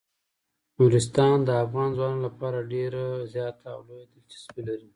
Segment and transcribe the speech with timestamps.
[0.77, 3.03] نورستان د افغان ځوانانو لپاره ډیره
[3.33, 4.87] زیاته او لویه دلچسپي لري.